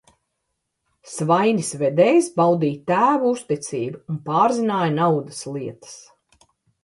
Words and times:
"Svainis 1.15 1.67
Vedējs 1.81 2.29
"baudīja 2.39 2.79
tēva 2.91 3.29
uzticību" 3.33 4.01
un 4.13 4.17
pārzināja 4.31 4.95
naudas 4.95 5.43
lietas." 5.57 5.93